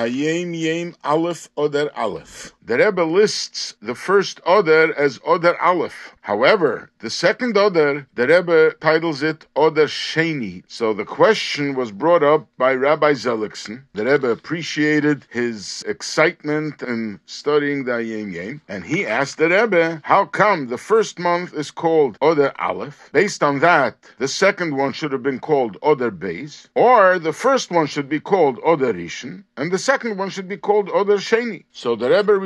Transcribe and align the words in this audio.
Hayem 0.00 0.54
Yem 0.54 0.96
Aleph 1.02 1.50
Oder 1.56 1.94
Aleph. 1.94 2.54
The 2.70 2.78
Rebbe 2.78 3.02
lists 3.02 3.74
the 3.82 3.96
first 3.96 4.40
Oder 4.46 4.96
as 4.96 5.18
Oder 5.26 5.60
Aleph. 5.60 6.14
However, 6.20 6.90
the 7.00 7.10
second 7.10 7.58
Oder, 7.58 8.06
the 8.14 8.28
Rebbe 8.28 8.76
titles 8.80 9.24
it 9.24 9.44
Oder 9.56 9.86
Sheni. 9.86 10.62
So 10.68 10.92
the 10.92 11.04
question 11.04 11.74
was 11.74 11.90
brought 11.90 12.22
up 12.22 12.46
by 12.56 12.74
Rabbi 12.74 13.14
Zelikson. 13.14 13.82
The 13.94 14.04
Rebbe 14.04 14.30
appreciated 14.30 15.26
his 15.30 15.82
excitement 15.88 16.80
in 16.82 17.18
studying 17.26 17.82
the 17.84 17.92
Hayom 17.92 18.32
Yom, 18.32 18.60
and 18.68 18.84
he 18.84 19.04
asked 19.04 19.38
the 19.38 19.48
Rebbe, 19.48 20.00
how 20.04 20.26
come 20.26 20.68
the 20.68 20.78
first 20.78 21.18
month 21.18 21.52
is 21.54 21.72
called 21.72 22.18
Oder 22.20 22.52
Aleph? 22.60 23.10
Based 23.12 23.42
on 23.42 23.58
that, 23.60 23.96
the 24.18 24.28
second 24.28 24.76
one 24.76 24.92
should 24.92 25.10
have 25.10 25.24
been 25.24 25.40
called 25.40 25.76
Oder 25.82 26.12
Beis, 26.12 26.68
or 26.76 27.18
the 27.18 27.32
first 27.32 27.72
one 27.72 27.88
should 27.88 28.08
be 28.08 28.20
called 28.20 28.60
Oder 28.62 28.92
Rishon, 28.92 29.42
and 29.56 29.72
the 29.72 29.78
second 29.78 30.18
one 30.18 30.30
should 30.30 30.48
be 30.48 30.56
called 30.56 30.88
Oder 30.90 31.16
Sheni. 31.16 31.64
So 31.72 31.96
the 31.96 32.10
Rebbe 32.10 32.38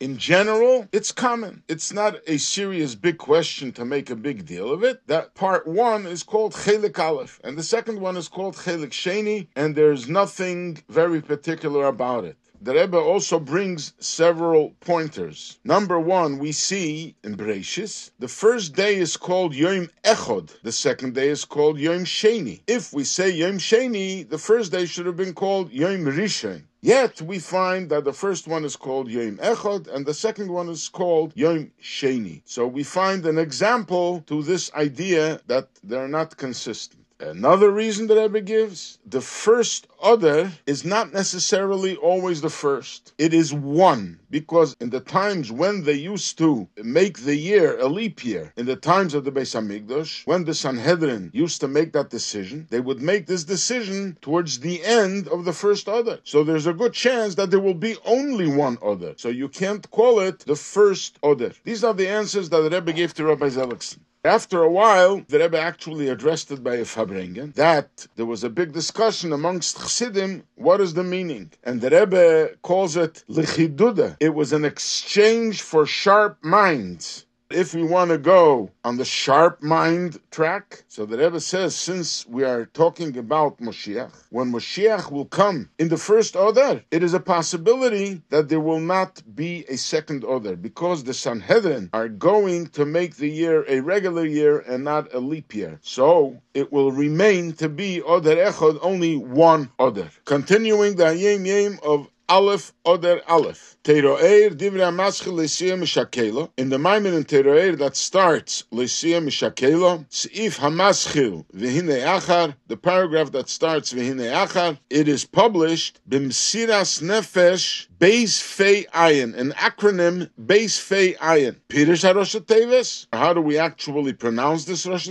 In 0.00 0.16
general, 0.18 0.88
it's 0.92 1.10
common. 1.12 1.62
It's 1.68 1.92
not 1.92 2.16
a 2.26 2.36
serious 2.36 2.94
big 2.94 3.18
question 3.18 3.72
to 3.72 3.84
make 3.84 4.10
a 4.10 4.16
big 4.16 4.46
deal 4.46 4.72
of 4.72 4.84
it. 4.84 5.06
That 5.06 5.34
part 5.34 5.66
one 5.66 6.06
is 6.06 6.22
called 6.22 6.52
Chelik 6.54 6.98
Aleph, 6.98 7.40
and 7.42 7.56
the 7.56 7.62
second 7.62 8.00
one 8.00 8.16
is 8.16 8.28
called 8.28 8.54
Chelik 8.56 8.90
Sheni, 8.90 9.48
and 9.56 9.74
there's 9.74 10.08
nothing 10.08 10.78
very 10.88 11.20
particular 11.20 11.86
about 11.86 12.24
it. 12.24 12.36
The 12.60 12.72
Rebbe 12.72 12.96
also 12.98 13.40
brings 13.40 13.92
several 13.98 14.70
pointers. 14.80 15.58
Number 15.64 15.98
one, 15.98 16.38
we 16.38 16.52
see 16.52 17.16
in 17.22 17.36
Breishis, 17.36 18.10
the 18.18 18.28
first 18.28 18.74
day 18.74 18.94
is 18.96 19.16
called 19.16 19.54
Yom 19.54 19.90
Echod, 20.04 20.62
the 20.62 20.72
second 20.72 21.14
day 21.14 21.28
is 21.28 21.44
called 21.44 21.78
Yom 21.78 22.04
Sheni. 22.04 22.62
If 22.66 22.92
we 22.92 23.04
say 23.04 23.30
Yom 23.30 23.58
Sheni, 23.58 24.28
the 24.28 24.38
first 24.38 24.72
day 24.72 24.86
should 24.86 25.06
have 25.06 25.16
been 25.16 25.34
called 25.34 25.72
Yom 25.72 26.04
Rishon. 26.04 26.62
Yet 26.80 27.20
we 27.22 27.38
find 27.38 27.90
that 27.90 28.04
the 28.04 28.12
first 28.12 28.46
one 28.46 28.64
is 28.64 28.76
called 28.76 29.08
Yom 29.08 29.38
Echad 29.38 29.88
and 29.88 30.06
the 30.06 30.14
second 30.14 30.50
one 30.50 30.68
is 30.68 30.88
called 30.88 31.32
Yom 31.34 31.72
Sheni. 31.82 32.42
So 32.44 32.66
we 32.66 32.82
find 32.84 33.26
an 33.26 33.38
example 33.38 34.20
to 34.26 34.42
this 34.42 34.72
idea 34.74 35.40
that 35.46 35.68
they're 35.82 36.08
not 36.08 36.36
consistent. 36.36 37.03
Another 37.24 37.70
reason 37.70 38.06
that 38.08 38.20
Rebbe 38.20 38.42
gives, 38.42 38.98
the 39.06 39.22
first 39.22 39.86
Oder 39.98 40.52
is 40.66 40.84
not 40.84 41.14
necessarily 41.14 41.96
always 41.96 42.42
the 42.42 42.50
first. 42.50 43.14
It 43.16 43.32
is 43.32 43.54
one, 43.54 44.20
because 44.28 44.76
in 44.78 44.90
the 44.90 45.00
times 45.00 45.50
when 45.50 45.84
they 45.84 45.94
used 45.94 46.36
to 46.38 46.68
make 46.76 47.20
the 47.20 47.34
year 47.34 47.78
a 47.78 47.88
leap 47.88 48.24
year, 48.26 48.52
in 48.58 48.66
the 48.66 48.76
times 48.76 49.14
of 49.14 49.24
the 49.24 49.32
Beis 49.32 49.54
Hamikdash, 49.54 50.26
when 50.26 50.44
the 50.44 50.54
Sanhedrin 50.54 51.30
used 51.32 51.62
to 51.62 51.68
make 51.68 51.94
that 51.94 52.10
decision, 52.10 52.66
they 52.68 52.80
would 52.80 53.00
make 53.00 53.26
this 53.26 53.44
decision 53.44 54.18
towards 54.20 54.60
the 54.60 54.84
end 54.84 55.26
of 55.28 55.46
the 55.46 55.54
first 55.54 55.88
Oder. 55.88 56.18
So 56.24 56.44
there's 56.44 56.66
a 56.66 56.74
good 56.74 56.92
chance 56.92 57.36
that 57.36 57.50
there 57.50 57.60
will 57.60 57.72
be 57.72 57.96
only 58.04 58.48
one 58.48 58.76
Oder. 58.82 59.14
So 59.16 59.30
you 59.30 59.48
can't 59.48 59.90
call 59.90 60.20
it 60.20 60.40
the 60.40 60.56
first 60.56 61.18
Oder. 61.22 61.52
These 61.64 61.84
are 61.84 61.94
the 61.94 62.08
answers 62.08 62.50
that 62.50 62.70
Rebbe 62.70 62.92
gave 62.92 63.14
to 63.14 63.24
Rabbi 63.24 63.48
Zelikson. 63.48 64.00
After 64.24 64.62
a 64.62 64.70
while, 64.70 65.22
the 65.28 65.38
Rebbe 65.38 65.60
actually 65.60 66.08
addressed 66.08 66.50
it 66.50 66.64
by 66.64 66.76
a 66.76 66.86
Farbrengen, 66.86 67.52
that 67.56 68.06
there 68.16 68.24
was 68.24 68.42
a 68.42 68.48
big 68.48 68.72
discussion 68.72 69.34
amongst 69.34 69.76
Chassidim, 69.76 70.44
what 70.54 70.80
is 70.80 70.94
the 70.94 71.04
meaning? 71.04 71.52
And 71.62 71.82
the 71.82 71.90
Rebbe 71.90 72.56
calls 72.62 72.96
it 72.96 73.22
Lichiduda. 73.28 74.16
It 74.20 74.34
was 74.34 74.54
an 74.54 74.64
exchange 74.64 75.60
for 75.60 75.84
sharp 75.84 76.42
minds. 76.42 77.26
If 77.50 77.74
we 77.74 77.84
want 77.84 78.10
to 78.10 78.16
go 78.16 78.70
on 78.84 78.96
the 78.96 79.04
sharp 79.04 79.62
mind 79.62 80.18
track, 80.30 80.84
so 80.88 81.04
the 81.04 81.18
Rebbe 81.18 81.40
says, 81.40 81.76
since 81.76 82.26
we 82.26 82.42
are 82.42 82.64
talking 82.64 83.18
about 83.18 83.58
Moshiach, 83.58 84.12
when 84.30 84.50
Moshiach 84.50 85.10
will 85.10 85.26
come 85.26 85.68
in 85.78 85.88
the 85.88 85.98
first 85.98 86.36
Oder, 86.36 86.82
it 86.90 87.02
is 87.02 87.12
a 87.12 87.20
possibility 87.20 88.22
that 88.30 88.48
there 88.48 88.60
will 88.60 88.80
not 88.80 89.22
be 89.36 89.66
a 89.68 89.76
second 89.76 90.24
Oder 90.24 90.56
because 90.56 91.04
the 91.04 91.12
Sanhedrin 91.12 91.90
are 91.92 92.08
going 92.08 92.68
to 92.68 92.86
make 92.86 93.16
the 93.16 93.28
year 93.28 93.64
a 93.68 93.80
regular 93.80 94.24
year 94.24 94.60
and 94.60 94.82
not 94.82 95.12
a 95.12 95.18
leap 95.18 95.54
year. 95.54 95.78
So 95.82 96.40
it 96.54 96.72
will 96.72 96.92
remain 96.92 97.52
to 97.54 97.68
be 97.68 98.00
Oder 98.00 98.36
Echad, 98.36 98.78
only 98.80 99.16
one 99.16 99.70
Oder. 99.78 100.08
Continuing 100.24 100.96
the 100.96 101.14
Yem 101.14 101.44
Yem 101.44 101.78
of 101.82 102.08
Aleph 102.28 102.72
Oder 102.86 103.20
Aleph. 103.28 103.76
Torah 103.84 104.14
Or 104.14 104.50
Divra 104.50 104.90
Maschel 104.90 105.34
Lesia 105.34 105.78
Mishakela. 105.78 106.50
In 106.56 106.70
the 106.70 106.78
Maimer 106.78 107.14
in 107.14 107.24
Torah 107.24 107.68
Or 107.68 107.76
that 107.76 107.96
starts 107.96 108.64
Lesia 108.72 109.22
Mishakela, 109.22 110.06
Seif 110.08 110.58
Hamaschil 110.58 111.44
Vihine 111.54 112.02
Achar, 112.02 112.54
the 112.66 112.76
paragraph 112.76 113.30
that 113.32 113.48
starts 113.48 113.92
Vihine 113.92 114.32
Achar, 114.32 114.78
it 114.88 115.06
is 115.06 115.24
published 115.24 116.00
Bimsiras 116.08 117.02
Nefesh 117.02 117.88
Beis 118.04 118.38
Fei 118.42 118.84
Ayin, 118.92 119.34
an 119.34 119.52
acronym 119.52 120.28
Beis 120.38 120.78
Fei 120.78 121.14
Ayin. 121.14 121.56
HaRosh 121.70 122.38
Tevis. 122.44 123.06
How 123.10 123.32
do 123.32 123.40
we 123.40 123.56
actually 123.56 124.12
pronounce 124.12 124.66
this 124.66 124.84
Rosh? 124.84 125.08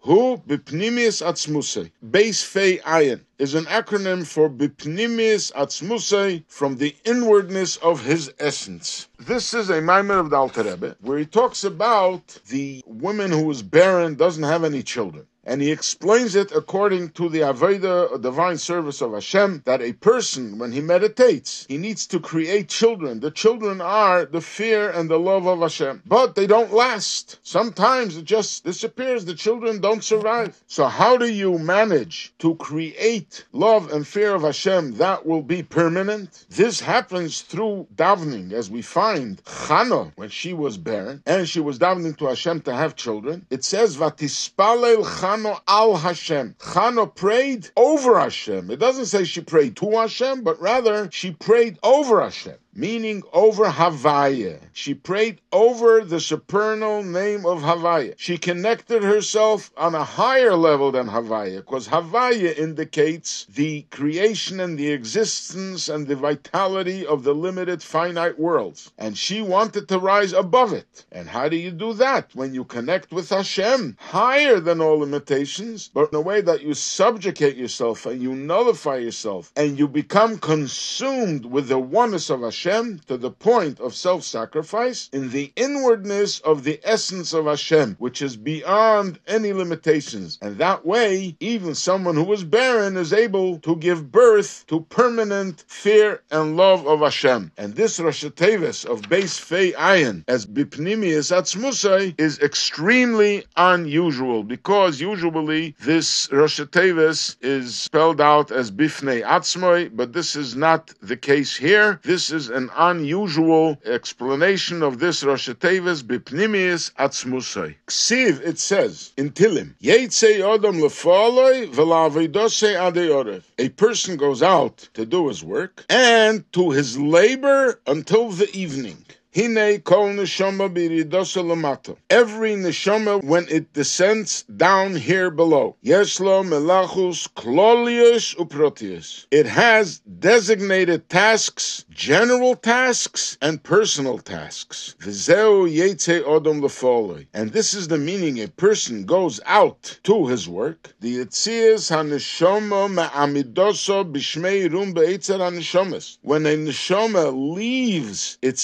Who 0.00 0.38
Bipnimius 0.38 1.20
Atzmusei. 1.20 1.90
Beis 2.02 2.42
Fei 2.42 2.78
Ayin 2.78 3.20
is 3.38 3.54
an 3.54 3.66
acronym 3.66 4.26
for 4.26 4.48
Bipnimius 4.48 5.52
Atzmusei 5.52 6.42
from 6.48 6.78
the 6.78 6.96
inwardness 7.04 7.76
of 7.76 8.02
his 8.02 8.32
essence. 8.38 9.08
This 9.18 9.52
is 9.52 9.68
a 9.68 9.82
Maimer 9.82 10.18
of 10.18 10.30
the 10.30 10.36
Alter 10.36 10.62
Rebbe, 10.62 10.96
where 11.02 11.18
he 11.18 11.26
talks 11.26 11.64
about 11.64 12.38
the 12.48 12.82
woman 12.86 13.30
who 13.30 13.50
is 13.50 13.62
barren, 13.62 14.14
doesn't 14.14 14.44
have 14.44 14.64
any 14.64 14.82
children. 14.82 15.26
And 15.44 15.60
he 15.60 15.72
explains 15.72 16.36
it 16.36 16.52
according 16.52 17.10
to 17.10 17.28
the 17.28 17.40
Avoda, 17.40 18.20
divine 18.22 18.58
service 18.58 19.00
of 19.00 19.12
Hashem, 19.12 19.62
that 19.64 19.82
a 19.82 19.92
person, 19.94 20.56
when 20.56 20.70
he 20.70 20.80
meditates, 20.80 21.66
he 21.68 21.78
needs 21.78 22.06
to 22.08 22.20
create 22.20 22.68
children. 22.68 23.18
The 23.18 23.32
children 23.32 23.80
are 23.80 24.24
the 24.24 24.40
fear 24.40 24.88
and 24.88 25.10
the 25.10 25.18
love 25.18 25.46
of 25.46 25.58
Hashem. 25.58 26.02
But 26.06 26.36
they 26.36 26.46
don't 26.46 26.72
last. 26.72 27.40
Sometimes 27.42 28.16
it 28.16 28.24
just 28.24 28.62
disappears. 28.62 29.24
The 29.24 29.34
children 29.34 29.80
don't 29.80 30.04
survive. 30.04 30.62
So 30.68 30.86
how 30.86 31.16
do 31.16 31.26
you 31.26 31.58
manage 31.58 32.32
to 32.38 32.54
create 32.54 33.44
love 33.50 33.92
and 33.92 34.06
fear 34.06 34.36
of 34.36 34.42
Hashem 34.42 34.98
that 34.98 35.26
will 35.26 35.42
be 35.42 35.64
permanent? 35.64 36.46
This 36.50 36.78
happens 36.78 37.40
through 37.40 37.88
davening, 37.96 38.52
as 38.52 38.70
we 38.70 38.80
find 38.80 39.42
Chana, 39.42 40.12
when 40.14 40.28
she 40.28 40.52
was 40.52 40.76
barren, 40.76 41.20
and 41.26 41.48
she 41.48 41.58
was 41.58 41.80
davening 41.80 42.16
to 42.18 42.26
Hashem 42.26 42.60
to 42.60 42.74
have 42.74 42.94
children. 42.94 43.44
It 43.50 43.64
says, 43.64 43.96
Vatispalel 43.96 45.02
Chana 45.04 45.31
Chano 45.32 45.62
al 45.66 45.96
Hashem. 45.96 46.56
Chano 46.58 47.14
prayed 47.14 47.70
over 47.74 48.20
Hashem. 48.20 48.70
It 48.70 48.78
doesn't 48.78 49.06
say 49.06 49.24
she 49.24 49.40
prayed 49.40 49.76
to 49.76 49.90
Hashem, 49.92 50.42
but 50.42 50.60
rather 50.60 51.10
she 51.10 51.30
prayed 51.30 51.78
over 51.82 52.20
Hashem 52.20 52.58
meaning 52.74 53.22
over 53.32 53.66
Havaya. 53.66 54.58
She 54.72 54.94
prayed 54.94 55.40
over 55.52 56.02
the 56.04 56.20
supernal 56.20 57.02
name 57.02 57.44
of 57.44 57.60
Havaya. 57.60 58.14
She 58.16 58.38
connected 58.38 59.02
herself 59.02 59.70
on 59.76 59.94
a 59.94 60.04
higher 60.04 60.54
level 60.54 60.90
than 60.90 61.08
Havaya, 61.08 61.56
because 61.56 61.88
Havaya 61.88 62.56
indicates 62.56 63.44
the 63.46 63.82
creation 63.90 64.58
and 64.60 64.78
the 64.78 64.90
existence 64.90 65.88
and 65.88 66.06
the 66.06 66.16
vitality 66.16 67.06
of 67.06 67.24
the 67.24 67.34
limited 67.34 67.82
finite 67.82 68.38
worlds. 68.38 68.90
And 68.96 69.18
she 69.18 69.42
wanted 69.42 69.88
to 69.88 69.98
rise 69.98 70.32
above 70.32 70.72
it. 70.72 71.04
And 71.12 71.28
how 71.28 71.48
do 71.48 71.56
you 71.56 71.70
do 71.70 71.92
that? 71.94 72.34
When 72.34 72.54
you 72.54 72.64
connect 72.64 73.12
with 73.12 73.28
Hashem, 73.28 73.98
higher 74.00 74.60
than 74.60 74.80
all 74.80 74.98
limitations, 74.98 75.90
but 75.92 76.10
in 76.10 76.16
a 76.16 76.20
way 76.20 76.40
that 76.40 76.62
you 76.62 76.72
subjugate 76.72 77.56
yourself 77.56 78.06
and 78.06 78.22
you 78.22 78.34
nullify 78.34 78.96
yourself 78.96 79.52
and 79.56 79.78
you 79.78 79.86
become 79.86 80.38
consumed 80.38 81.44
with 81.44 81.68
the 81.68 81.78
oneness 81.78 82.30
of 82.30 82.40
Hashem 82.40 82.61
Hashem 82.62 83.00
to 83.08 83.16
the 83.16 83.32
point 83.32 83.80
of 83.80 83.92
self 83.92 84.22
sacrifice 84.22 85.10
in 85.12 85.30
the 85.30 85.52
inwardness 85.56 86.38
of 86.40 86.62
the 86.62 86.78
essence 86.84 87.32
of 87.32 87.46
Hashem, 87.46 87.96
which 87.98 88.22
is 88.22 88.36
beyond 88.36 89.18
any 89.26 89.52
limitations. 89.52 90.38
And 90.40 90.58
that 90.58 90.86
way, 90.86 91.36
even 91.40 91.74
someone 91.74 92.14
who 92.14 92.32
is 92.32 92.44
barren 92.44 92.96
is 92.96 93.12
able 93.12 93.58
to 93.60 93.74
give 93.74 94.12
birth 94.12 94.64
to 94.68 94.82
permanent 94.82 95.64
fear 95.66 96.22
and 96.30 96.56
love 96.56 96.86
of 96.86 97.00
Hashem. 97.00 97.50
And 97.56 97.74
this 97.74 97.98
Rosh 97.98 98.24
Tevis 98.26 98.84
of 98.84 99.02
Beis 99.02 99.40
Fei 99.40 99.72
Ayin 99.72 100.22
as 100.28 100.46
Bipnimius 100.46 101.32
Atzmusai 101.32 102.14
is 102.16 102.38
extremely 102.38 103.44
unusual 103.56 104.44
because 104.44 105.00
usually 105.00 105.74
this 105.80 106.28
Rosh 106.30 106.60
Tevis 106.60 107.34
is 107.40 107.74
spelled 107.74 108.20
out 108.20 108.52
as 108.52 108.70
Bifnei 108.70 109.24
Atzmoi, 109.24 109.90
but 109.92 110.12
this 110.12 110.36
is 110.36 110.54
not 110.54 110.92
the 111.02 111.16
case 111.16 111.56
here. 111.56 111.98
This 112.04 112.30
is 112.30 112.51
an 112.52 112.70
unusual 112.76 113.80
explanation 113.84 114.82
of 114.82 114.98
this 114.98 115.24
Rosh 115.24 115.48
Tevis 115.48 116.02
Bipnimius 116.02 116.92
Atzmusai. 116.94 117.76
Ksiv, 117.86 118.40
it 118.46 118.58
says 118.58 119.12
in 119.16 119.30
Tilim, 119.30 119.74
Yeitzei 119.82 120.38
Odom 120.38 120.80
Lefaloi 120.80 121.68
Velavidose 121.72 122.74
Adeorev. 122.76 123.42
A 123.58 123.70
person 123.70 124.16
goes 124.16 124.42
out 124.42 124.88
to 124.94 125.04
do 125.04 125.28
his 125.28 125.42
work 125.42 125.84
and 125.88 126.44
to 126.52 126.70
his 126.70 126.98
labor 126.98 127.80
until 127.86 128.30
the 128.30 128.54
evening. 128.56 129.04
Hine 129.34 129.78
kol 129.82 130.08
neshama 130.08 130.68
biridosa 130.68 131.42
lamata. 131.42 131.96
Every 132.10 132.52
neshama 132.52 133.24
when 133.24 133.46
it 133.48 133.72
descends 133.72 134.42
down 134.42 134.94
here 134.94 135.30
below. 135.30 135.74
Yeslo 135.82 136.44
melachus 136.44 137.26
klolius 137.32 138.36
uprotius. 138.36 139.24
It 139.30 139.46
has 139.46 140.00
designated 140.00 141.08
tasks, 141.08 141.86
general 141.88 142.56
tasks, 142.56 143.38
and 143.40 143.62
personal 143.62 144.18
tasks. 144.18 144.96
V'zeu 145.00 145.66
yetze 145.66 146.22
odom 146.24 146.60
lefoloi. 146.60 147.26
And 147.32 147.52
this 147.52 147.72
is 147.72 147.88
the 147.88 147.96
meaning 147.96 148.38
a 148.38 148.48
person 148.48 149.06
goes 149.06 149.40
out 149.46 149.98
to 150.02 150.26
his 150.26 150.46
work. 150.46 150.92
The 151.00 151.24
yetzias 151.24 151.90
haneshama 151.90 153.08
ma'amidoso 153.08 154.12
b'shmei 154.12 154.70
rum 154.70 154.92
be'etzer. 154.92 156.18
When 156.20 156.44
a 156.44 156.54
neshama 156.54 157.32
leaves 157.56 158.36
its 158.42 158.62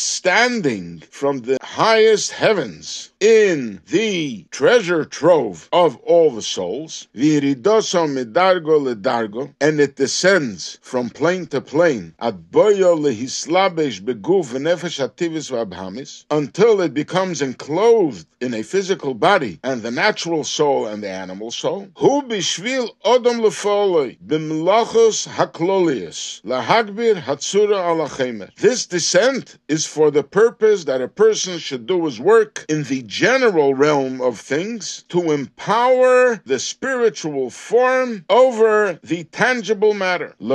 standing 0.58 0.99
from 1.10 1.38
the 1.43 1.56
highest 1.62 2.32
heavens 2.32 3.10
in 3.20 3.81
the 3.88 4.47
treasure 4.50 5.05
trove 5.05 5.69
of 5.73 5.97
all 5.99 6.31
the 6.31 6.43
souls, 6.43 7.09
v'iridoso 7.17 8.06
midargo 8.06 8.79
ledargo, 8.79 9.53
and 9.61 9.81
it 9.81 9.97
descends 9.97 10.79
from 10.82 11.11
plane 11.11 11.47
to 11.47 11.61
plane, 11.61 12.15
ad 12.20 12.50
boyo 12.50 12.97
lehislabesh 12.97 14.00
beguf 14.00 14.53
v'nefesh 14.53 15.00
ativis 15.06 15.50
v'abhamis, 15.50 16.25
until 16.31 16.81
it 16.81 16.94
becomes 16.94 17.43
enclosed 17.43 18.26
in 18.41 18.55
a 18.55 18.62
physical 18.62 19.15
body 19.15 19.59
and 19.65 19.82
the 19.82 19.91
natural 19.91 20.44
soul 20.44 20.87
and 20.87 21.03
the 21.03 21.09
animal 21.09 21.50
soul. 21.50 21.88
Hu 21.97 22.23
bishvil 22.23 22.88
odom 23.05 23.41
lefoloi 23.41 24.17
b'mlachos 24.25 25.26
haklolius 25.26 26.41
lahagbir 26.43 27.20
hatsura 27.20 27.79
alachemer. 27.82 28.55
This 28.56 28.87
descent 28.87 29.59
is 29.67 29.87
for 29.87 30.12
the 30.12 30.23
purpose 30.23 30.85
that 30.85 31.03
a 31.03 31.09
person 31.09 31.59
should 31.59 31.87
do 31.87 32.05
his 32.05 32.20
work 32.20 32.65
in 32.69 32.85
the 32.85 33.07
general 33.08 33.75
realm 33.75 34.20
of 34.20 34.38
things 34.38 35.02
to 35.08 35.32
empower 35.32 36.37
the 36.44 36.58
spiritual 36.58 37.49
form 37.49 38.22
over 38.28 39.00
the 39.02 39.25
tangible 39.25 39.94
matter. 39.94 40.34
To 40.38 40.55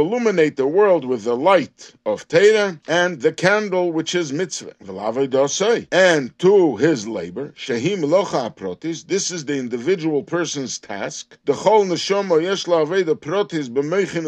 illuminate 0.00 0.56
the 0.56 0.66
world 0.66 1.04
with 1.06 1.24
the 1.24 1.34
light 1.34 1.94
of 2.04 2.28
Torah 2.28 2.78
and 2.86 3.20
the 3.22 3.32
candle 3.32 3.90
which 3.90 4.14
is 4.14 4.32
mitzvah. 4.34 4.74
And 5.90 6.38
to 6.38 6.76
his 6.76 7.08
labor, 7.08 7.54
shehim 7.56 8.04
locha 8.04 8.54
protis, 8.54 9.06
this 9.06 9.30
is 9.30 9.46
the 9.46 9.56
individual 9.56 10.22
person's 10.22 10.78
task. 10.78 11.38
The 11.46 11.54
chol 11.54 11.86
neshama 11.86 12.42
yesh 12.42 12.66
protis 12.66 13.70
b'meichin 13.70 14.26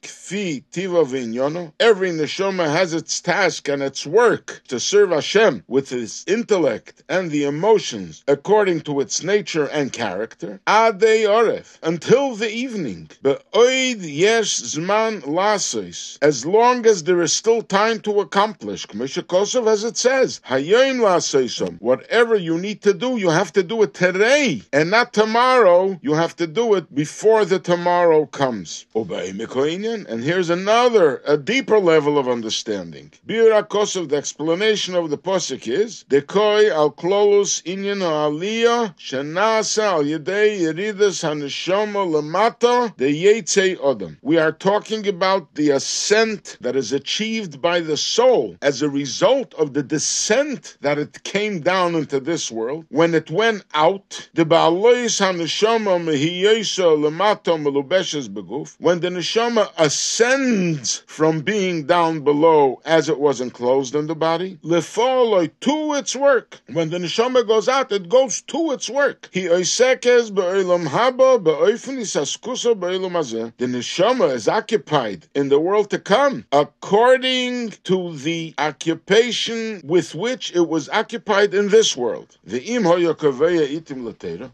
kfi 0.00 0.62
tiva 0.72 1.04
v'inyono. 1.04 1.72
Every 1.80 2.10
neshama 2.10 2.70
has 2.72 2.94
its 2.94 3.20
task 3.20 3.68
and 3.68 3.82
its 3.82 4.06
work 4.12 4.62
to 4.68 4.78
serve 4.78 5.10
Hashem 5.10 5.64
with 5.66 5.88
his 5.88 6.24
intellect 6.26 7.02
and 7.08 7.30
the 7.30 7.44
emotions 7.44 8.22
according 8.28 8.82
to 8.82 9.00
its 9.00 9.22
nature 9.22 9.66
and 9.66 9.92
character. 9.92 10.60
Adei 10.66 11.24
oref. 11.26 11.78
Until 11.82 12.36
the 12.36 12.50
evening. 12.50 13.08
Be'oid 13.22 14.00
yesh 14.02 14.60
zman 14.60 15.22
lasois. 15.22 16.18
As 16.20 16.44
long 16.44 16.86
as 16.86 17.04
there 17.04 17.22
is 17.22 17.32
still 17.32 17.62
time 17.62 18.00
to 18.00 18.20
accomplish. 18.20 18.86
K'misha 18.86 19.22
Kosov, 19.22 19.66
as 19.66 19.82
it 19.82 19.96
says, 19.96 20.40
hayoim 20.48 20.98
lasoisom. 21.00 21.80
Whatever 21.80 22.36
you 22.36 22.58
need 22.58 22.82
to 22.82 22.92
do, 22.92 23.16
you 23.16 23.30
have 23.30 23.52
to 23.54 23.62
do 23.62 23.82
it 23.82 23.94
today 23.94 24.62
and 24.72 24.90
not 24.90 25.12
tomorrow. 25.12 25.98
You 26.02 26.14
have 26.14 26.36
to 26.36 26.46
do 26.46 26.74
it 26.74 26.94
before 26.94 27.44
the 27.44 27.58
tomorrow 27.58 28.26
comes. 28.26 28.84
And 28.94 30.22
here's 30.22 30.50
another, 30.50 31.22
a 31.26 31.36
deeper 31.36 31.78
level 31.78 32.18
of 32.18 32.28
understanding. 32.28 33.12
Bira 33.26 33.62
Kosov, 34.02 34.08
the 34.08 34.16
explanation 34.16 34.94
of 34.94 35.10
the 35.10 35.18
posik 35.18 35.68
is, 35.68 36.04
Dekoi 36.08 36.70
al 36.70 36.92
klolus 36.92 37.62
inyan 37.62 38.00
aliyah 38.00 38.96
shenasa 38.96 39.84
al 39.84 40.04
yedei 40.04 40.60
yeridas 40.60 41.22
haneshama 41.22 42.06
lamata 42.06 42.96
the 42.96 43.24
yetze 43.24 43.76
odom. 43.78 44.16
We 44.22 44.38
are 44.38 44.52
talking 44.52 45.06
about 45.06 45.54
the 45.54 45.70
ascent 45.70 46.58
that 46.60 46.76
is 46.76 46.92
achieved 46.92 47.60
by 47.60 47.80
the 47.80 47.96
soul 47.96 48.56
as 48.62 48.82
a 48.82 48.88
result 48.88 49.54
of 49.54 49.72
the 49.74 49.82
descent 49.82 50.76
that 50.80 50.98
it 50.98 51.22
came 51.24 51.60
down 51.60 51.94
into 51.94 52.20
this 52.20 52.50
world. 52.50 52.86
When 52.88 53.14
it 53.14 53.30
went 53.30 53.64
out, 53.74 54.28
the 54.34 54.44
ba'alois 54.44 55.20
haneshama 55.20 55.98
mehiyesa 56.02 56.96
lamata 56.96 57.56
melubeshes 57.62 58.28
beguf. 58.28 58.76
When 58.78 59.00
the 59.00 59.08
neshama 59.08 59.70
ascends 59.78 61.02
from 61.06 61.40
being 61.40 61.86
down 61.86 62.20
below 62.20 62.80
as 62.84 63.08
it 63.08 63.18
was 63.18 63.40
enclosed 63.40 63.91
in 63.94 64.06
the 64.06 64.14
body, 64.14 64.58
lefoloi 64.62 65.50
to 65.60 65.94
its 65.94 66.14
work. 66.14 66.60
When 66.72 66.90
the 66.90 66.98
neshama 66.98 67.46
goes 67.46 67.68
out, 67.68 67.92
it 67.92 68.08
goes 68.08 68.42
to 68.42 68.72
its 68.72 68.90
work. 68.90 69.28
He 69.32 69.44
oisekes 69.44 70.34
be'olam 70.34 70.86
haba 70.86 71.42
be'oifen 71.42 71.98
isaskusa 71.98 72.78
be'olam 72.78 73.12
hazeh. 73.12 73.52
The 73.56 73.66
neshama 73.66 74.32
is 74.32 74.48
occupied 74.48 75.26
in 75.34 75.48
the 75.48 75.60
world 75.60 75.90
to 75.90 75.98
come 75.98 76.44
according 76.52 77.70
to 77.84 78.16
the 78.16 78.54
occupation 78.58 79.80
with 79.84 80.14
which 80.14 80.54
it 80.54 80.68
was 80.68 80.88
occupied 80.90 81.54
in 81.54 81.68
this 81.68 81.96
world. 81.96 82.36
The 82.44 82.62
im 82.62 82.82
hoyokaveya 82.82 83.80
itim. 83.80 84.02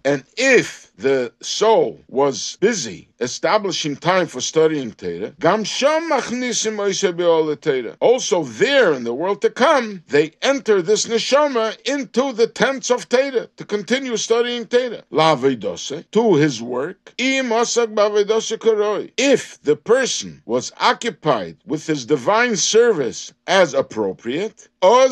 And 0.05 0.25
if 0.37 0.93
the 0.97 1.33
soul 1.41 2.01
was 2.09 2.59
busy 2.61 3.09
establishing 3.21 3.97
time 3.97 4.27
for 4.27 4.41
studying 4.41 4.93
Torah, 4.93 5.33
gam. 5.41 5.65
Also 8.01 8.45
there 8.45 8.93
in 8.93 9.05
the 9.05 9.15
world 9.15 9.43
to 9.43 9.51
come, 9.51 10.03
they 10.09 10.33
enter 10.43 10.83
this 10.83 11.07
neshama 11.07 11.77
into 11.87 12.33
the 12.33 12.47
tents 12.47 12.91
of 12.91 13.09
Torah 13.09 13.49
to 13.57 13.65
continue 13.65 14.17
studying 14.17 14.67
Torah. 14.67 15.03
To 16.13 16.35
his 16.37 16.63
work. 16.63 17.15
If 17.19 17.45
the 19.63 19.77
person 19.77 20.43
was 20.47 20.73
occupied 20.81 21.57
with 21.67 21.87
his 21.87 22.05
divine 22.07 22.57
service 22.57 23.33
as 23.47 23.75
appropriate. 23.75 24.69
Then 24.81 25.09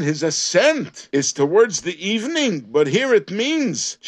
his 0.00 0.22
ascent 0.22 1.08
is 1.12 1.32
towards 1.34 1.80
the 1.82 2.08
evening, 2.08 2.60
but 2.70 2.86
here 2.86 3.12
it 3.12 3.30
means 3.30 3.98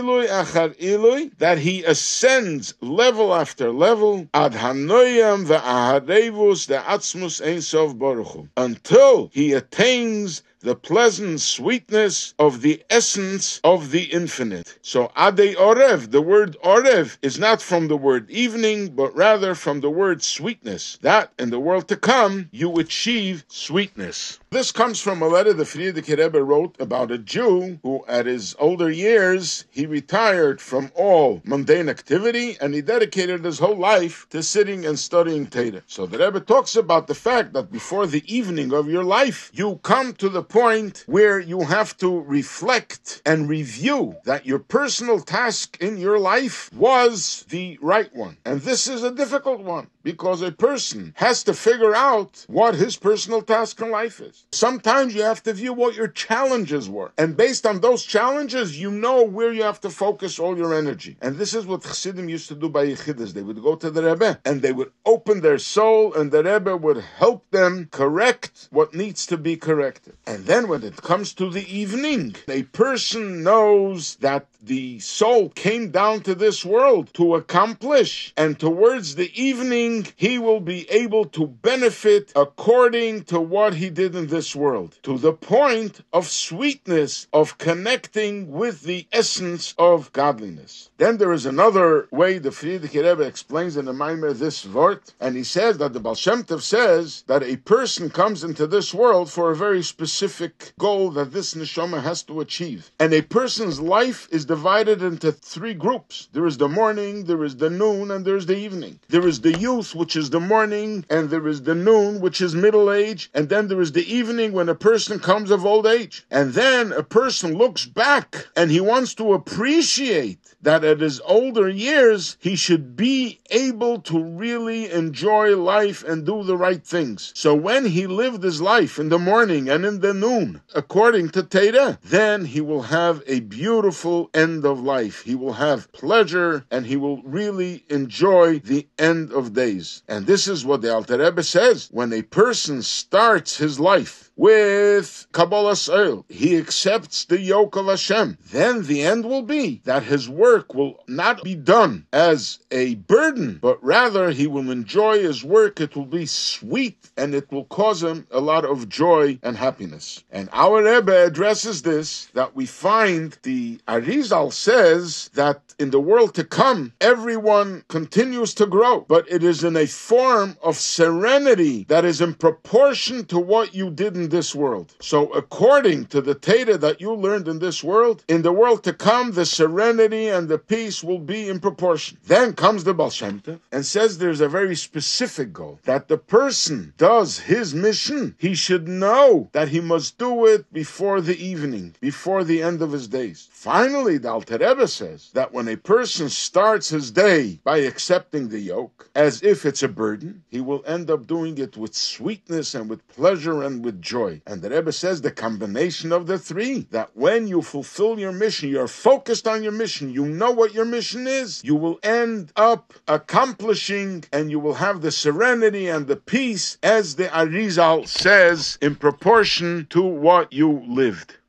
be'ilui 0.00 0.28
achar 0.28 0.74
ilui 0.78 1.30
that 1.38 1.58
he 1.58 1.84
ascends 1.84 2.72
level 2.80 3.34
after 3.34 3.70
level 3.70 4.26
ad 4.32 4.52
hanoyam 4.52 5.44
ve'aharevus 5.44 6.66
de'atzmus 6.68 7.44
ein 7.46 7.60
sof 7.60 7.98
baruch 7.98 8.28
Hu, 8.28 8.48
until 8.56 9.30
he 9.34 9.52
attains 9.52 10.42
the 10.62 10.74
pleasant 10.74 11.40
sweetness 11.40 12.34
of 12.38 12.60
the 12.60 12.82
essence 12.90 13.60
of 13.64 13.90
the 13.90 14.04
infinite. 14.04 14.78
So 14.82 15.10
Ade 15.16 15.56
Orev, 15.56 16.10
the 16.10 16.20
word 16.20 16.56
Orev 16.62 17.16
is 17.22 17.38
not 17.38 17.62
from 17.62 17.88
the 17.88 17.96
word 17.96 18.30
evening, 18.30 18.88
but 18.88 19.16
rather 19.16 19.54
from 19.54 19.80
the 19.80 19.90
word 19.90 20.22
sweetness. 20.22 20.98
That 21.00 21.32
in 21.38 21.48
the 21.48 21.60
world 21.60 21.88
to 21.88 21.96
come, 21.96 22.50
you 22.52 22.78
achieve 22.78 23.44
sweetness. 23.48 24.38
This 24.52 24.72
comes 24.72 25.00
from 25.00 25.22
a 25.22 25.28
letter 25.28 25.52
the 25.52 25.62
Frierdiker 25.62 26.18
Rebbe 26.18 26.42
wrote 26.42 26.74
about 26.80 27.12
a 27.12 27.18
Jew 27.18 27.78
who, 27.84 28.04
at 28.08 28.26
his 28.26 28.56
older 28.58 28.90
years, 28.90 29.64
he 29.70 29.86
retired 29.86 30.60
from 30.60 30.90
all 30.96 31.40
mundane 31.44 31.88
activity 31.88 32.56
and 32.60 32.74
he 32.74 32.80
dedicated 32.82 33.44
his 33.44 33.60
whole 33.60 33.76
life 33.76 34.26
to 34.30 34.42
sitting 34.42 34.84
and 34.84 34.98
studying 34.98 35.46
Torah. 35.46 35.84
So 35.86 36.04
the 36.04 36.18
Rebbe 36.18 36.40
talks 36.40 36.74
about 36.74 37.06
the 37.06 37.14
fact 37.14 37.52
that 37.52 37.70
before 37.70 38.08
the 38.08 38.24
evening 38.26 38.72
of 38.72 38.90
your 38.90 39.04
life, 39.04 39.52
you 39.54 39.78
come 39.84 40.14
to 40.14 40.28
the 40.28 40.42
point 40.42 41.04
where 41.06 41.38
you 41.38 41.60
have 41.60 41.96
to 41.98 42.20
reflect 42.20 43.22
and 43.24 43.48
review 43.48 44.16
that 44.24 44.46
your 44.46 44.58
personal 44.58 45.20
task 45.20 45.76
in 45.80 45.96
your 45.96 46.18
life 46.18 46.72
was 46.74 47.46
the 47.50 47.78
right 47.80 48.12
one. 48.16 48.36
And 48.44 48.62
this 48.62 48.88
is 48.88 49.04
a 49.04 49.14
difficult 49.14 49.60
one 49.60 49.86
because 50.02 50.42
a 50.42 50.52
person 50.52 51.12
has 51.16 51.42
to 51.44 51.54
figure 51.54 51.94
out 51.94 52.44
what 52.48 52.74
his 52.74 52.96
personal 52.96 53.42
task 53.42 53.80
in 53.80 53.90
life 53.90 54.20
is. 54.20 54.46
Sometimes 54.52 55.14
you 55.14 55.22
have 55.22 55.42
to 55.42 55.52
view 55.52 55.72
what 55.72 55.94
your 55.94 56.08
challenges 56.08 56.88
were. 56.88 57.12
And 57.18 57.36
based 57.36 57.66
on 57.66 57.80
those 57.80 58.04
challenges, 58.04 58.80
you 58.80 58.90
know 58.90 59.22
where 59.22 59.52
you 59.52 59.62
have 59.62 59.80
to 59.82 59.90
focus 59.90 60.38
all 60.38 60.56
your 60.56 60.74
energy. 60.74 61.16
And 61.20 61.36
this 61.36 61.54
is 61.54 61.66
what 61.66 61.82
Chassidim 61.82 62.28
used 62.28 62.48
to 62.48 62.54
do 62.54 62.68
by 62.68 62.86
Yechidus. 62.86 63.32
They 63.32 63.42
would 63.42 63.62
go 63.62 63.76
to 63.76 63.90
the 63.90 64.02
Rebbe 64.02 64.40
and 64.44 64.62
they 64.62 64.72
would 64.72 64.92
open 65.04 65.40
their 65.40 65.58
soul 65.58 66.14
and 66.14 66.30
the 66.30 66.42
Rebbe 66.42 66.76
would 66.76 66.98
help 66.98 67.50
them 67.50 67.88
correct 67.90 68.68
what 68.70 68.94
needs 68.94 69.26
to 69.26 69.36
be 69.36 69.56
corrected. 69.56 70.16
And 70.26 70.46
then 70.46 70.68
when 70.68 70.82
it 70.82 70.96
comes 70.96 71.34
to 71.34 71.50
the 71.50 71.66
evening, 71.74 72.36
a 72.48 72.62
person 72.64 73.42
knows 73.42 74.16
that 74.16 74.46
the 74.62 74.98
soul 75.00 75.48
came 75.50 75.90
down 75.90 76.20
to 76.20 76.34
this 76.34 76.64
world 76.64 77.12
to 77.14 77.34
accomplish. 77.34 78.32
And 78.36 78.58
towards 78.58 79.14
the 79.14 79.30
evening, 79.40 79.89
he 80.16 80.38
will 80.38 80.60
be 80.60 80.80
able 80.90 81.24
to 81.36 81.46
benefit 81.46 82.32
according 82.34 83.24
to 83.24 83.40
what 83.40 83.74
he 83.74 83.88
did 83.90 84.14
in 84.14 84.26
this 84.28 84.54
world, 84.54 84.98
to 85.02 85.18
the 85.18 85.32
point 85.32 85.94
of 86.12 86.26
sweetness, 86.26 87.26
of 87.32 87.58
connecting 87.58 88.34
with 88.50 88.82
the 88.82 89.06
essence 89.12 89.74
of 89.78 90.12
godliness. 90.12 90.90
Then 90.98 91.16
there 91.18 91.32
is 91.32 91.46
another 91.46 92.08
way 92.10 92.38
the 92.38 92.50
Frierdiker 92.50 93.02
Rebbe 93.08 93.22
explains 93.22 93.76
in 93.76 93.86
the 93.86 93.92
Maimer 93.92 94.32
this 94.36 94.66
word, 94.66 95.00
and 95.20 95.36
he 95.36 95.44
says 95.44 95.78
that 95.78 95.92
the 95.92 96.00
Baal 96.00 96.14
Shem 96.14 96.44
Tov 96.44 96.62
says 96.62 97.24
that 97.26 97.42
a 97.42 97.56
person 97.56 98.10
comes 98.10 98.44
into 98.44 98.66
this 98.66 98.92
world 98.92 99.30
for 99.30 99.50
a 99.50 99.56
very 99.56 99.82
specific 99.82 100.72
goal 100.78 101.10
that 101.10 101.32
this 101.32 101.54
neshama 101.54 102.02
has 102.02 102.22
to 102.24 102.40
achieve. 102.40 102.90
And 102.98 103.12
a 103.12 103.22
person's 103.22 103.80
life 103.80 104.28
is 104.30 104.44
divided 104.44 105.02
into 105.02 105.32
three 105.32 105.74
groups. 105.74 106.28
There 106.32 106.46
is 106.46 106.58
the 106.58 106.68
morning, 106.68 107.24
there 107.24 107.44
is 107.44 107.56
the 107.56 107.70
noon, 107.70 108.10
and 108.10 108.24
there 108.24 108.36
is 108.36 108.46
the 108.46 108.56
evening. 108.56 109.00
There 109.08 109.26
is 109.26 109.40
the 109.40 109.58
youth, 109.58 109.79
which 109.80 110.14
is 110.14 110.30
the 110.30 110.40
morning, 110.40 111.04
and 111.08 111.30
there 111.30 111.48
is 111.48 111.62
the 111.62 111.74
noon, 111.74 112.20
which 112.20 112.40
is 112.40 112.54
middle 112.54 112.92
age, 112.92 113.30
and 113.34 113.48
then 113.48 113.68
there 113.68 113.80
is 113.80 113.92
the 113.92 114.14
evening 114.14 114.52
when 114.52 114.68
a 114.68 114.74
person 114.74 115.18
comes 115.18 115.50
of 115.50 115.66
old 115.66 115.86
age. 115.86 116.26
And 116.30 116.52
then 116.52 116.92
a 116.92 117.02
person 117.02 117.56
looks 117.56 117.86
back 117.86 118.46
and 118.56 118.70
he 118.70 118.80
wants 118.80 119.14
to 119.14 119.32
appreciate 119.32 120.38
that 120.62 120.84
at 120.84 121.00
his 121.00 121.20
older 121.20 121.68
years, 121.68 122.36
he 122.40 122.54
should 122.56 122.96
be 122.96 123.40
able 123.50 124.00
to 124.02 124.22
really 124.22 124.90
enjoy 124.90 125.56
life 125.56 126.04
and 126.04 126.26
do 126.26 126.42
the 126.42 126.56
right 126.56 126.84
things. 126.84 127.32
So 127.34 127.54
when 127.54 127.86
he 127.86 128.06
lived 128.06 128.42
his 128.42 128.60
life 128.60 128.98
in 128.98 129.08
the 129.08 129.18
morning 129.18 129.68
and 129.68 129.84
in 129.84 130.00
the 130.00 130.12
noon, 130.12 130.60
according 130.74 131.30
to 131.30 131.42
Torah, 131.42 131.98
then 132.04 132.44
he 132.44 132.60
will 132.60 132.82
have 132.82 133.22
a 133.26 133.40
beautiful 133.40 134.28
end 134.34 134.64
of 134.64 134.80
life. 134.80 135.22
He 135.22 135.34
will 135.34 135.54
have 135.54 135.90
pleasure 135.92 136.64
and 136.70 136.86
he 136.86 136.96
will 136.96 137.22
really 137.22 137.84
enjoy 137.88 138.58
the 138.58 138.86
end 138.98 139.32
of 139.32 139.54
days. 139.54 139.69
And 140.08 140.26
this 140.26 140.48
is 140.48 140.64
what 140.64 140.82
the 140.82 140.92
Alter 140.92 141.18
Rebbe 141.18 141.42
says. 141.42 141.88
When 141.90 142.12
a 142.12 142.22
person 142.22 142.82
starts 142.82 143.56
his 143.56 143.78
life 143.78 144.29
with 144.40 145.26
Kabbalas 145.32 145.92
Ol, 145.94 146.24
he 146.30 146.56
accepts 146.56 147.26
the 147.26 147.38
yoke 147.38 147.76
of 147.76 147.84
Hashem, 147.84 148.38
then 148.50 148.84
the 148.84 149.02
end 149.02 149.26
will 149.26 149.42
be 149.42 149.82
that 149.84 150.02
his 150.02 150.30
work 150.30 150.72
will 150.72 151.04
not 151.06 151.44
be 151.44 151.54
done 151.54 152.06
as 152.10 152.58
a 152.70 152.94
burden, 152.94 153.58
but 153.60 153.84
rather 153.84 154.30
he 154.30 154.46
will 154.46 154.70
enjoy 154.70 155.18
his 155.18 155.44
work. 155.44 155.78
It 155.78 155.94
will 155.94 156.06
be 156.06 156.24
sweet 156.24 157.10
and 157.18 157.34
it 157.34 157.52
will 157.52 157.66
cause 157.66 158.02
him 158.02 158.26
a 158.30 158.40
lot 158.40 158.64
of 158.64 158.88
joy 158.88 159.38
and 159.42 159.58
happiness. 159.58 160.24
And 160.30 160.48
our 160.54 160.82
Rebbe 160.82 161.26
addresses 161.26 161.82
this 161.82 162.30
that 162.32 162.56
we 162.56 162.64
find 162.64 163.36
the 163.42 163.78
Arizal 163.86 164.54
says 164.54 165.28
that 165.34 165.74
in 165.78 165.90
the 165.90 166.00
world 166.00 166.34
to 166.36 166.44
come, 166.44 166.94
everyone 166.98 167.84
continues 167.88 168.54
to 168.54 168.66
grow, 168.66 169.00
but 169.00 169.30
it 169.30 169.44
is 169.44 169.64
in 169.64 169.76
a 169.76 169.86
form 169.86 170.56
of 170.62 170.78
serenity 170.78 171.84
that 171.88 172.06
is 172.06 172.22
in 172.22 172.32
proportion 172.32 173.26
to 173.26 173.38
what 173.38 173.74
you 173.74 173.90
did 173.90 174.16
in 174.16 174.29
this 174.30 174.54
world. 174.54 174.94
So, 175.00 175.32
according 175.32 176.06
to 176.06 176.20
the 176.20 176.34
Torah 176.34 176.78
that 176.78 177.00
you 177.00 177.14
learned 177.14 177.48
in 177.48 177.58
this 177.58 177.84
world, 177.84 178.24
in 178.28 178.42
the 178.42 178.52
world 178.52 178.82
to 178.84 178.92
come, 178.92 179.32
the 179.32 179.44
serenity 179.44 180.28
and 180.28 180.48
the 180.48 180.58
peace 180.58 181.04
will 181.04 181.18
be 181.18 181.48
in 181.48 181.60
proportion. 181.60 182.18
Then 182.24 182.54
comes 182.54 182.84
the 182.84 182.94
Baal 182.94 183.10
Shem 183.10 183.40
Tov 183.40 183.60
and 183.70 183.84
says 183.84 184.18
there's 184.18 184.40
a 184.40 184.48
very 184.48 184.76
specific 184.76 185.52
goal 185.52 185.78
that 185.84 186.08
the 186.08 186.18
person 186.18 186.94
does 186.96 187.38
his 187.38 187.74
mission. 187.74 188.34
He 188.38 188.54
should 188.54 188.88
know 188.88 189.48
that 189.52 189.68
he 189.68 189.80
must 189.80 190.18
do 190.18 190.46
it 190.46 190.72
before 190.72 191.20
the 191.20 191.38
evening, 191.38 191.94
before 192.00 192.44
the 192.44 192.62
end 192.62 192.82
of 192.82 192.92
his 192.92 193.08
days. 193.08 193.48
Finally, 193.52 194.18
the 194.18 194.30
Alter 194.30 194.58
Rebbe 194.58 194.88
says 194.88 195.30
that 195.34 195.52
when 195.52 195.68
a 195.68 195.76
person 195.76 196.28
starts 196.28 196.88
his 196.88 197.10
day 197.10 197.60
by 197.64 197.78
accepting 197.78 198.48
the 198.48 198.60
yoke 198.60 199.10
as 199.14 199.42
if 199.42 199.66
it's 199.66 199.82
a 199.82 199.88
burden, 199.88 200.42
he 200.48 200.60
will 200.60 200.82
end 200.86 201.10
up 201.10 201.26
doing 201.26 201.58
it 201.58 201.76
with 201.76 201.94
sweetness 201.94 202.74
and 202.74 202.88
with 202.88 203.06
pleasure 203.08 203.62
and 203.62 203.84
with 203.84 204.00
joy. 204.10 204.42
And 204.44 204.60
the 204.60 204.70
Rebbe 204.70 204.90
says 204.90 205.22
the 205.22 205.30
combination 205.30 206.10
of 206.10 206.26
the 206.26 206.36
three 206.36 206.88
that 206.90 207.10
when 207.14 207.46
you 207.46 207.62
fulfill 207.62 208.18
your 208.18 208.32
mission, 208.32 208.68
you're 208.68 208.88
focused 208.88 209.46
on 209.46 209.62
your 209.62 209.70
mission, 209.70 210.12
you 210.12 210.26
know 210.26 210.50
what 210.50 210.74
your 210.74 210.84
mission 210.84 211.28
is, 211.28 211.62
you 211.62 211.76
will 211.76 212.00
end 212.02 212.52
up 212.56 212.92
accomplishing 213.06 214.24
and 214.32 214.50
you 214.50 214.58
will 214.58 214.74
have 214.74 215.00
the 215.00 215.12
serenity 215.12 215.86
and 215.86 216.08
the 216.08 216.16
peace 216.16 216.76
as 216.82 217.14
the 217.14 217.28
Arizal 217.28 218.08
says 218.08 218.78
in 218.82 218.96
proportion 218.96 219.86
to 219.90 220.02
what 220.02 220.52
you 220.52 220.82
lived. 220.88 221.36